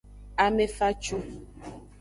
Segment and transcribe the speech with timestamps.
[0.45, 1.17] Ame facu.